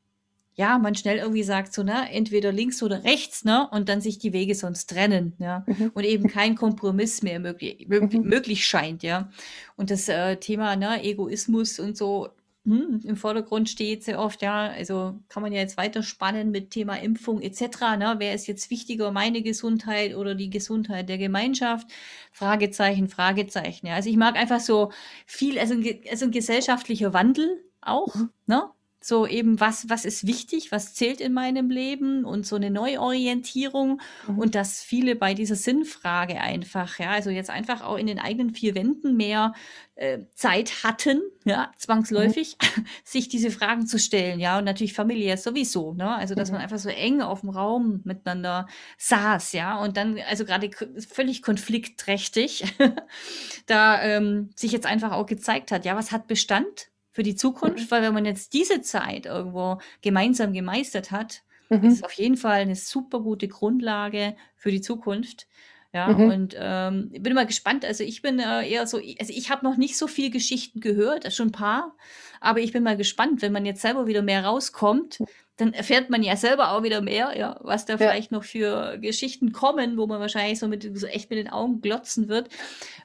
[0.57, 4.19] ja, man schnell irgendwie sagt so, ne, entweder links oder rechts, ne, und dann sich
[4.19, 5.91] die Wege sonst trennen, ja, mhm.
[5.93, 8.63] und eben kein Kompromiss mehr möglich, möglich, mhm.
[8.63, 9.31] scheint, ja.
[9.77, 12.31] Und das äh, Thema, ne, Egoismus und so,
[12.67, 16.71] hm, im Vordergrund steht sehr oft, ja, also kann man ja jetzt weiter spannen mit
[16.71, 17.61] Thema Impfung etc.
[17.97, 18.17] Ne?
[18.19, 21.87] Wer ist jetzt wichtiger, meine Gesundheit oder die Gesundheit der Gemeinschaft?
[22.33, 23.87] Fragezeichen, Fragezeichen.
[23.87, 23.95] Ja.
[23.95, 24.91] Also ich mag einfach so
[25.27, 28.31] viel, also ein, also ein gesellschaftlicher Wandel auch, mhm.
[28.47, 28.65] ne?
[29.07, 34.01] So eben, was, was ist wichtig, was zählt in meinem Leben und so eine Neuorientierung
[34.27, 34.39] mhm.
[34.39, 38.53] und dass viele bei dieser Sinnfrage einfach, ja, also jetzt einfach auch in den eigenen
[38.53, 39.55] vier Wänden mehr
[39.95, 42.87] äh, Zeit hatten, ja, zwangsläufig, mhm.
[43.05, 46.55] sich diese Fragen zu stellen, ja, und natürlich familiär sowieso, ne, also dass mhm.
[46.55, 48.67] man einfach so eng auf dem Raum miteinander
[48.99, 50.69] saß, ja, und dann, also gerade
[51.09, 52.75] völlig konfliktträchtig,
[53.67, 57.87] da ähm, sich jetzt einfach auch gezeigt hat, ja, was hat Bestand, für die Zukunft,
[57.87, 57.91] mhm.
[57.91, 61.83] weil wenn man jetzt diese Zeit irgendwo gemeinsam gemeistert hat, mhm.
[61.83, 65.49] ist es auf jeden Fall eine super gute Grundlage für die Zukunft.
[65.95, 66.31] Ja, mhm.
[66.31, 67.87] und ähm, bin mal gespannt.
[67.87, 71.33] Also ich bin äh, eher so, also ich habe noch nicht so viele Geschichten gehört,
[71.33, 71.97] schon ein paar,
[72.39, 75.21] aber ich bin mal gespannt, wenn man jetzt selber wieder mehr rauskommt,
[75.57, 77.99] dann erfährt man ja selber auch wieder mehr, ja, was da ja.
[77.99, 81.81] vielleicht noch für Geschichten kommen, wo man wahrscheinlich so, mit, so echt mit den Augen
[81.81, 82.51] glotzen wird,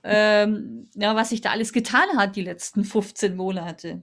[0.04, 4.02] ähm, ja, was sich da alles getan hat die letzten 15 Monate.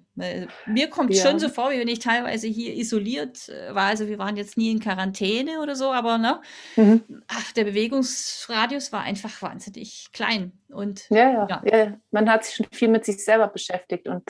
[0.66, 1.22] Mir kommt ja.
[1.22, 3.88] schon so vor, wie wenn ich teilweise hier isoliert äh, war.
[3.88, 6.40] Also wir waren jetzt nie in Quarantäne oder so, aber ne,
[6.76, 7.02] mhm.
[7.26, 10.52] ach, der Bewegungsradius war einfach wahnsinnig klein.
[10.68, 11.96] Und ja, ja, ja.
[12.10, 14.24] man hat sich schon viel mit sich selber beschäftigt und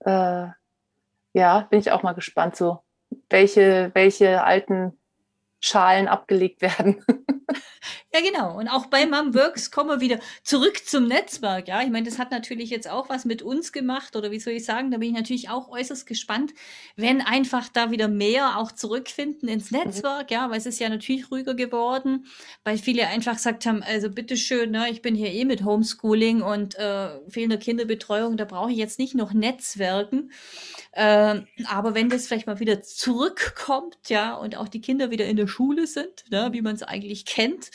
[0.00, 0.46] äh,
[1.34, 2.80] ja, bin ich auch mal gespannt so
[3.28, 4.98] welche, welche alten
[5.60, 7.04] Schalen abgelegt werden.
[8.16, 8.58] Ja, genau.
[8.58, 11.68] Und auch bei Mom Works kommen wir wieder zurück zum Netzwerk.
[11.68, 14.54] Ja, ich meine, das hat natürlich jetzt auch was mit uns gemacht oder wie soll
[14.54, 16.54] ich sagen, da bin ich natürlich auch äußerst gespannt,
[16.96, 19.80] wenn einfach da wieder mehr auch zurückfinden ins mhm.
[19.80, 20.30] Netzwerk.
[20.30, 22.24] Ja, weil es ist ja natürlich ruhiger geworden,
[22.64, 26.74] weil viele einfach gesagt haben, also bitteschön, ne, ich bin hier eh mit Homeschooling und
[26.76, 30.30] äh, fehlender Kinderbetreuung, da brauche ich jetzt nicht noch Netzwerken.
[30.92, 35.36] Äh, aber wenn das vielleicht mal wieder zurückkommt, ja, und auch die Kinder wieder in
[35.36, 37.70] der Schule sind, ne, wie man es eigentlich kennt,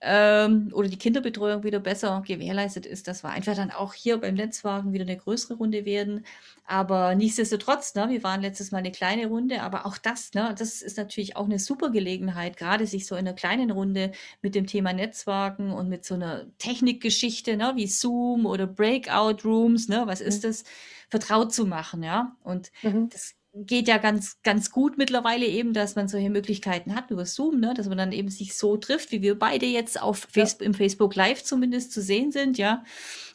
[0.00, 4.34] ähm, oder die Kinderbetreuung wieder besser gewährleistet ist, dass wir einfach dann auch hier beim
[4.34, 6.24] Netzwagen wieder eine größere Runde werden.
[6.64, 10.82] Aber nichtsdestotrotz, ne, wir waren letztes Mal eine kleine Runde, aber auch das, ne, das
[10.82, 14.66] ist natürlich auch eine super Gelegenheit, gerade sich so in einer kleinen Runde mit dem
[14.66, 20.20] Thema Netzwerken und mit so einer Technikgeschichte, ne, wie Zoom oder Breakout Rooms, ne, was
[20.20, 20.48] ist mhm.
[20.48, 20.64] das,
[21.08, 22.36] vertraut zu machen, ja.
[22.42, 23.08] Und mhm.
[23.10, 27.60] das geht ja ganz, ganz gut mittlerweile eben, dass man solche Möglichkeiten hat über Zoom,
[27.60, 27.72] ne?
[27.74, 30.42] dass man dann eben sich so trifft, wie wir beide jetzt auf ja.
[30.42, 32.84] Facebook, im Facebook Live zumindest zu sehen sind, ja,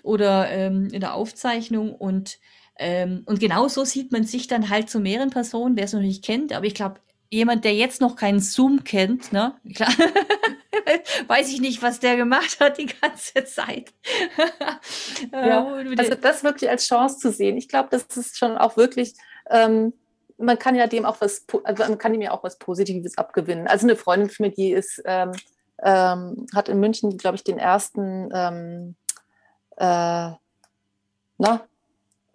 [0.03, 2.39] oder ähm, in der Aufzeichnung und
[2.77, 6.01] ähm, und genau so sieht man sich dann halt zu mehreren Personen, wer es noch
[6.01, 9.91] nicht kennt, aber ich glaube, jemand, der jetzt noch keinen Zoom kennt, ne, klar,
[11.27, 13.93] weiß ich nicht, was der gemacht hat die ganze Zeit.
[15.31, 15.65] ja,
[15.97, 17.57] also das wirklich als Chance zu sehen.
[17.57, 19.13] Ich glaube, das ist schon auch wirklich
[19.49, 19.93] ähm,
[20.41, 23.67] man kann ja dem auch was, also man kann ihm ja auch was Positives abgewinnen.
[23.67, 25.31] Also eine Freundin von mir, die ist, ähm,
[25.83, 28.95] ähm, hat in München, glaube ich, den ersten ähm,
[29.77, 30.31] äh,
[31.37, 31.67] na,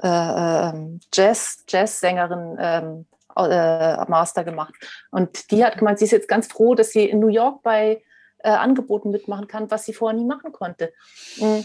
[0.02, 4.74] äh, ähm, Jazz, Jazz-Sängerin ähm, äh, Master gemacht.
[5.10, 8.02] Und die hat gemeint, sie ist jetzt ganz froh, dass sie in New York bei
[8.38, 10.92] äh, Angeboten mitmachen kann, was sie vorher nie machen konnte.
[11.36, 11.64] Mhm.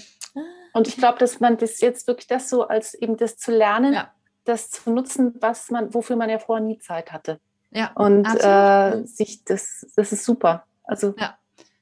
[0.74, 3.94] Und ich glaube, dass man das jetzt wirklich das so als eben das zu lernen,
[3.94, 4.12] ja
[4.44, 7.40] das zu nutzen, was man, wofür man ja vorher nie Zeit hatte.
[7.72, 7.92] Ja.
[7.96, 10.66] Und äh, sich das, das ist super.
[10.84, 11.38] Also ja.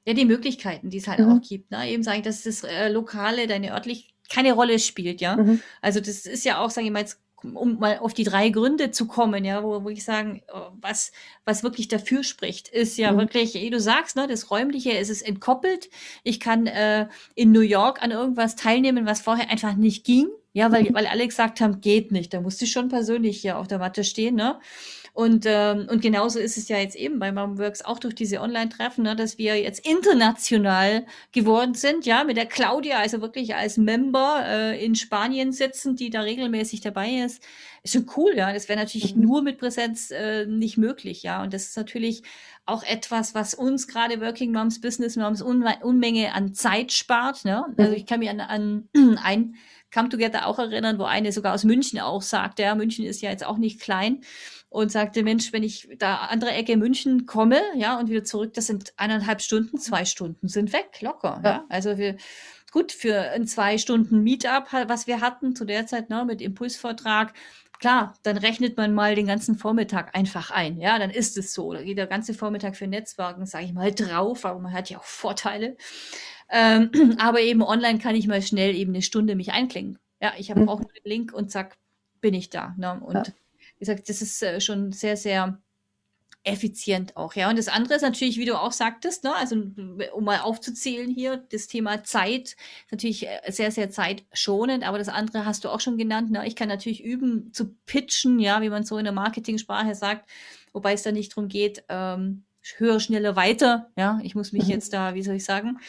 [0.05, 1.31] ja, die Möglichkeiten, die es halt mhm.
[1.31, 1.71] auch gibt.
[1.71, 1.89] Ne?
[1.89, 5.37] Eben sage ich, dass das äh, Lokale, deine örtlich keine Rolle spielt, ja.
[5.37, 5.59] Mhm.
[5.81, 8.91] Also das ist ja auch, sage ich mal, jetzt um mal auf die drei Gründe
[8.91, 11.11] zu kommen, ja, wo, wo ich sagen, oh, was,
[11.45, 13.19] was wirklich dafür spricht, ist ja mhm.
[13.19, 15.89] wirklich, wie du sagst, ne, das Räumliche, ist es entkoppelt.
[16.23, 20.27] Ich kann äh, in New York an irgendwas teilnehmen, was vorher einfach nicht ging.
[20.53, 22.33] Ja, weil, weil alle gesagt haben, geht nicht.
[22.33, 24.59] Da musste ich schon persönlich hier auf der Matte stehen, ne?
[25.13, 29.03] Und, ähm, und genauso ist es ja jetzt eben bei Momworks auch durch diese Online-Treffen,
[29.03, 34.45] ne, dass wir jetzt international geworden sind, ja, mit der Claudia, also wirklich als Member
[34.47, 37.43] äh, in Spanien sitzen, die da regelmäßig dabei ist.
[37.83, 38.53] Ist schon cool, ja.
[38.53, 39.23] Das wäre natürlich mhm.
[39.23, 41.41] nur mit Präsenz äh, nicht möglich, ja.
[41.43, 42.23] Und das ist natürlich
[42.65, 47.43] auch etwas, was uns gerade Working Moms, Business Moms Unme Unmenge an Zeit spart.
[47.43, 47.65] Ne?
[47.77, 47.97] Also mhm.
[47.97, 48.89] ich kann mich an, an
[49.23, 49.55] ein
[49.93, 53.29] Come Together auch erinnern, wo eine sogar aus München auch sagte, ja, München ist ja
[53.29, 54.21] jetzt auch nicht klein
[54.69, 58.67] und sagte, Mensch, wenn ich da andere Ecke München komme, ja, und wieder zurück, das
[58.67, 61.41] sind eineinhalb Stunden, zwei Stunden sind weg, locker.
[61.43, 61.49] Ja.
[61.49, 61.65] ja.
[61.69, 62.17] Also wir,
[62.71, 67.33] gut, für ein zwei Stunden Meetup, was wir hatten zu der Zeit, ne, mit Impulsvortrag,
[67.79, 70.79] klar, dann rechnet man mal den ganzen Vormittag einfach ein.
[70.79, 71.73] Ja, dann ist es so.
[71.73, 74.99] Da geht der ganze Vormittag für Netzwerken, sage ich mal, drauf, aber man hat ja
[74.99, 75.77] auch Vorteile.
[76.51, 79.99] Ähm, aber eben online kann ich mal schnell eben eine Stunde mich einklinken.
[80.21, 80.69] Ja, ich habe mhm.
[80.69, 81.77] auch nur den Link und zack,
[82.21, 82.75] bin ich da.
[82.77, 82.99] Ne?
[82.99, 83.33] Und ja
[83.79, 85.57] wie gesagt, das ist äh, schon sehr, sehr
[86.43, 87.49] effizient auch, ja.
[87.49, 89.55] Und das andere ist natürlich, wie du auch sagtest, ne, also
[90.13, 95.09] um mal aufzuzählen hier, das Thema Zeit ist natürlich äh, sehr, sehr zeitschonend, aber das
[95.09, 96.45] andere hast du auch schon genannt, ne.
[96.47, 100.29] Ich kann natürlich üben zu pitchen, ja, wie man so in der Marketingsprache sagt,
[100.73, 102.43] wobei es da nicht drum geht, ähm,
[102.77, 104.19] höher, schneller, weiter, ja.
[104.23, 104.71] Ich muss mich mhm.
[104.71, 105.79] jetzt da, wie soll ich sagen,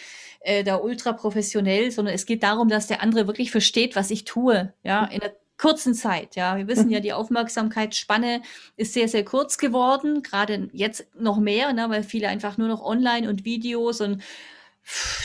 [0.41, 4.25] äh, da ultra professionell, sondern es geht darum, dass der andere wirklich versteht, was ich
[4.25, 6.37] tue, ja, in der kurzen Zeit.
[6.37, 7.03] Ja, wir wissen ja, mhm.
[7.03, 8.41] die Aufmerksamkeitsspanne
[8.77, 12.83] ist sehr, sehr kurz geworden, gerade jetzt noch mehr, ne, weil viele einfach nur noch
[12.83, 14.23] online und Videos und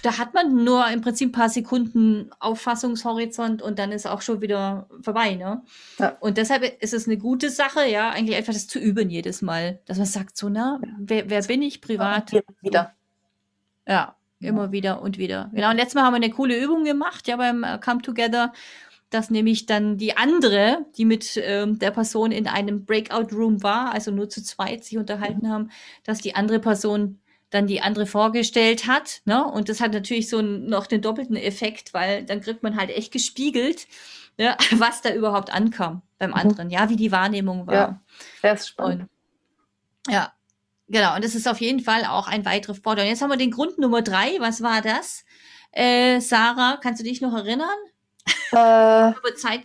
[0.04, 4.42] da hat man nur im Prinzip ein paar Sekunden Auffassungshorizont und dann ist auch schon
[4.42, 5.64] wieder vorbei, ne?
[6.00, 6.18] Ja.
[6.20, 9.80] Und deshalb ist es eine gute Sache, ja, eigentlich einfach das zu üben jedes Mal,
[9.86, 12.32] dass man sagt, so, na, wer, wer bin ich privat?
[12.32, 12.94] Ja, wieder.
[13.88, 14.72] Ja, immer ja.
[14.72, 15.50] wieder und wieder.
[15.54, 18.54] Genau, und letztes Mal haben wir eine coole Übung gemacht, ja, beim äh, Come Together,
[19.10, 24.12] dass nämlich dann die andere, die mit ähm, der Person in einem Breakout-Room war, also
[24.12, 25.70] nur zu zweit sich unterhalten haben,
[26.04, 27.20] dass die andere Person
[27.56, 29.22] dann die andere vorgestellt hat.
[29.26, 29.44] Ne?
[29.44, 33.12] Und das hat natürlich so noch den doppelten Effekt, weil dann kriegt man halt echt
[33.12, 33.88] gespiegelt,
[34.38, 36.36] ne, was da überhaupt ankam beim mhm.
[36.36, 37.74] anderen, ja, wie die Wahrnehmung war.
[37.74, 38.02] Ja,
[38.42, 39.08] sehr spannend.
[40.08, 40.34] Und, ja,
[40.88, 41.16] genau.
[41.16, 43.06] Und das ist auf jeden Fall auch ein weiterer Vorteil.
[43.06, 44.36] Und jetzt haben wir den Grund Nummer drei.
[44.40, 45.26] Was war das?
[45.72, 47.78] Äh, Sarah, kannst du dich noch erinnern?
[48.52, 49.62] Äh, über Zeit.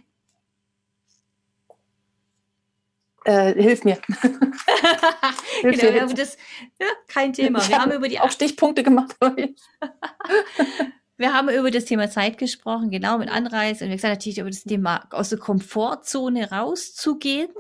[3.25, 3.99] Äh, hilf mir.
[5.61, 6.37] hilf genau, mir das,
[6.81, 7.67] ja, kein Thema.
[7.69, 9.17] Wir haben über die auch Stichpunkte gemacht.
[11.17, 14.51] wir haben über das Thema Zeit gesprochen, genau mit Anreise und wir gesagt natürlich über
[14.51, 17.51] das Thema aus der Komfortzone rauszugehen.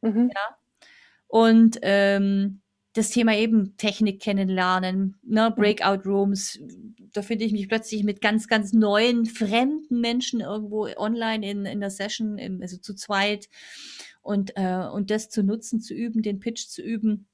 [0.00, 0.30] Mhm.
[0.34, 0.56] Ja.
[1.28, 2.62] Und ähm,
[2.94, 5.54] das Thema eben Technik kennenlernen, ne, mhm.
[5.54, 6.58] Breakout Rooms,
[7.12, 11.80] da finde ich mich plötzlich mit ganz, ganz neuen, fremden Menschen irgendwo online in, in
[11.80, 13.48] der Session, im, also zu zweit
[14.22, 17.28] und, äh, und das zu nutzen, zu üben, den Pitch zu üben.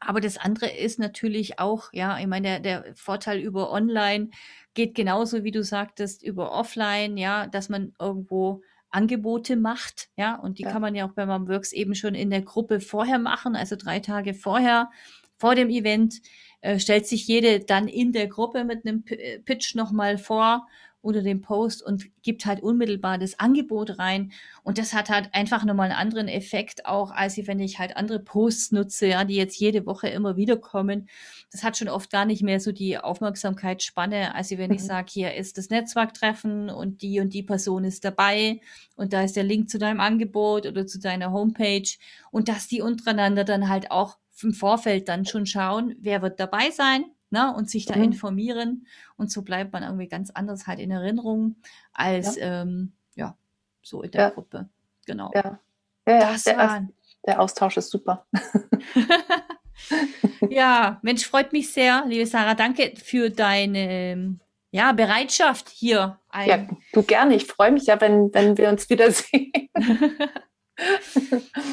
[0.00, 4.30] Aber das andere ist natürlich auch, ja, ich meine, der, der Vorteil über online
[4.74, 10.58] geht genauso, wie du sagtest, über offline, ja, dass man irgendwo Angebote macht, ja, und
[10.58, 10.70] die ja.
[10.70, 13.98] kann man ja auch bei Momworks eben schon in der Gruppe vorher machen, also drei
[14.00, 14.90] Tage vorher,
[15.36, 16.20] vor dem Event,
[16.60, 20.66] äh, stellt sich jede dann in der Gruppe mit einem äh, Pitch nochmal vor
[21.04, 24.32] unter dem Post und gibt halt unmittelbar das Angebot rein.
[24.62, 28.20] Und das hat halt einfach nochmal einen anderen Effekt auch, als wenn ich halt andere
[28.20, 31.08] Posts nutze, ja, die jetzt jede Woche immer wieder kommen.
[31.52, 34.76] Das hat schon oft gar nicht mehr so die Aufmerksamkeitsspanne, als wenn mhm.
[34.76, 38.60] ich sage, hier ist das Netzwerktreffen und die und die Person ist dabei
[38.96, 41.88] und da ist der Link zu deinem Angebot oder zu deiner Homepage
[42.30, 46.70] und dass die untereinander dann halt auch im Vorfeld dann schon schauen, wer wird dabei
[46.70, 48.04] sein, ne, und sich da mhm.
[48.04, 48.86] informieren.
[49.16, 51.56] Und so bleibt man irgendwie ganz anders halt in Erinnerung
[51.92, 53.36] als ja, ähm, ja
[53.82, 54.30] so in der ja.
[54.30, 54.68] Gruppe.
[55.04, 55.30] Genau.
[55.34, 55.58] Ja,
[56.06, 56.88] ja, das der, war,
[57.26, 58.26] der Austausch ist super.
[60.48, 62.54] ja, Mensch, freut mich sehr, liebe Sarah.
[62.54, 64.38] Danke für deine
[64.70, 66.20] ja, Bereitschaft hier.
[66.46, 67.34] ja, du gerne.
[67.34, 69.52] Ich freue mich ja, wenn, wenn wir uns wiedersehen.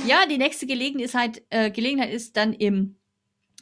[0.07, 3.00] ja, die nächste Gelegenheit ist halt, äh, Gelegenheit ist dann im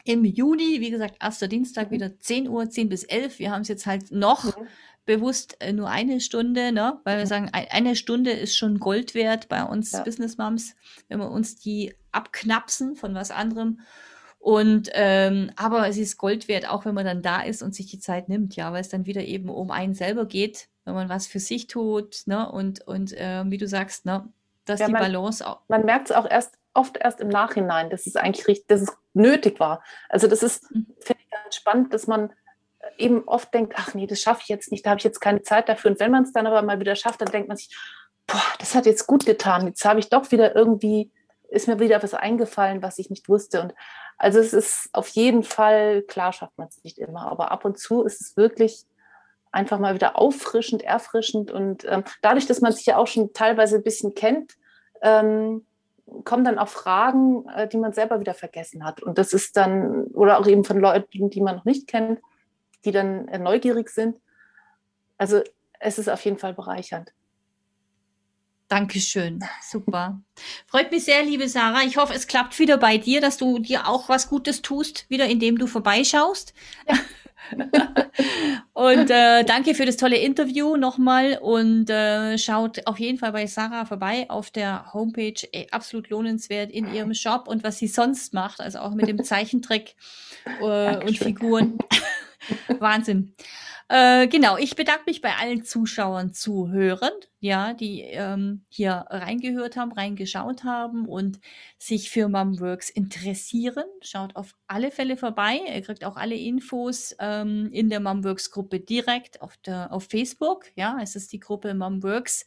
[0.10, 1.96] im Juni, wie gesagt, erster Dienstag mhm.
[1.96, 3.38] wieder 10 Uhr, 10 bis 11.
[3.38, 4.66] Wir haben es jetzt halt noch mhm.
[5.06, 7.00] bewusst äh, nur eine Stunde, ne?
[7.04, 7.30] weil wir mhm.
[7.30, 10.02] sagen, eine Stunde ist schon Gold wert bei uns ja.
[10.02, 10.76] Business Moms,
[11.10, 13.82] wenn wir uns die abknapsen von was anderem.
[14.40, 17.86] Und ähm, aber es ist Gold wert, auch wenn man dann da ist und sich
[17.86, 21.10] die Zeit nimmt, ja, weil es dann wieder eben um einen selber geht, wenn man
[21.10, 22.50] was für sich tut, ne?
[22.50, 24.30] Und und äh, wie du sagst, ne,
[24.64, 25.60] dass ja, die man, Balance auch.
[25.68, 28.98] Man merkt es auch erst oft erst im Nachhinein, dass es eigentlich richtig, dass es
[29.14, 29.84] nötig war.
[30.08, 30.88] Also das ist, mhm.
[31.00, 32.32] finde ich ganz spannend, dass man
[32.98, 35.42] eben oft denkt, ach nee, das schaffe ich jetzt nicht, da habe ich jetzt keine
[35.42, 35.92] Zeit dafür.
[35.92, 37.76] Und wenn man es dann aber mal wieder schafft, dann denkt man sich,
[38.28, 39.68] boah, das hat jetzt gut getan.
[39.68, 41.12] Jetzt habe ich doch wieder irgendwie,
[41.50, 43.62] ist mir wieder was eingefallen, was ich nicht wusste.
[43.62, 43.74] Und
[44.18, 47.80] also es ist auf jeden Fall, klar schafft man es nicht immer, aber ab und
[47.80, 48.86] zu ist es wirklich
[49.52, 51.52] einfach mal wieder auffrischend, erfrischend.
[51.52, 54.56] Und ähm, dadurch, dass man sich ja auch schon teilweise ein bisschen kennt,
[55.02, 55.66] ähm,
[56.30, 59.02] kommen dann auch Fragen, äh, die man selber wieder vergessen hat.
[59.02, 62.20] Und das ist dann, oder auch eben von Leuten, die man noch nicht kennt,
[62.86, 64.16] die dann äh, neugierig sind.
[65.18, 65.42] Also
[65.80, 67.12] es ist auf jeden Fall bereichernd.
[68.68, 69.44] Dankeschön.
[69.68, 70.22] Super.
[70.68, 71.82] Freut mich sehr, liebe Sarah.
[71.82, 75.26] Ich hoffe, es klappt wieder bei dir, dass du dir auch was Gutes tust, wieder
[75.26, 76.54] indem du vorbeischaust.
[76.88, 76.96] Ja.
[78.74, 83.48] Und äh, danke für das tolle Interview nochmal und äh, schaut auf jeden Fall bei
[83.48, 85.48] Sarah vorbei auf der Homepage.
[85.52, 89.24] Ey, absolut lohnenswert in ihrem Shop und was sie sonst macht, also auch mit dem
[89.24, 89.96] Zeichentrick
[90.62, 91.78] äh, und Figuren.
[92.80, 93.34] Wahnsinn.
[93.92, 99.92] Äh, genau, ich bedanke mich bei allen Zuschauern, Zuhörern, ja, die ähm, hier reingehört haben,
[99.92, 101.40] reingeschaut haben und
[101.80, 103.86] sich für Mumworks interessieren.
[104.02, 105.60] Schaut auf alle Fälle vorbei.
[105.74, 110.66] Ihr kriegt auch alle Infos ähm, in der Mumworks Gruppe direkt auf, der, auf Facebook.
[110.76, 112.46] Ja, es ist die Gruppe Mumworks.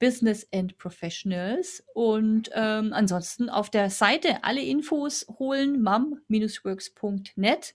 [0.00, 1.82] Business and Professionals.
[1.94, 7.74] Und ähm, ansonsten auf der Seite alle Infos holen, mum-works.net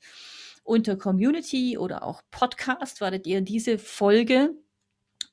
[0.69, 4.51] unter Community oder auch Podcast werdet ihr diese Folge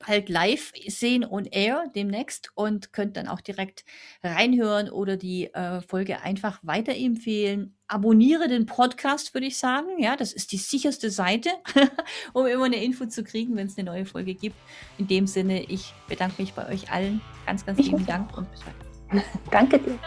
[0.05, 3.83] bald live sehen on air demnächst und könnt dann auch direkt
[4.23, 7.75] reinhören oder die äh, Folge einfach weiterempfehlen.
[7.87, 9.87] Abonniere den Podcast, würde ich sagen.
[9.97, 11.49] Ja, das ist die sicherste Seite,
[12.33, 14.57] um immer eine Info zu kriegen, wenn es eine neue Folge gibt.
[14.97, 17.21] In dem Sinne, ich bedanke mich bei euch allen.
[17.45, 19.23] Ganz, ganz lieben Dank und bis bald.
[19.51, 19.99] Danke dir.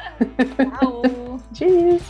[0.79, 1.41] Ciao.
[1.53, 2.03] Tschüss.